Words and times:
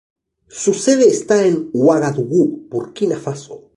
Su 0.49 0.73
sede 0.73 1.07
está 1.07 1.45
en 1.45 1.69
Uagadugú, 1.73 2.65
Burkina 2.71 3.19
Faso. 3.19 3.69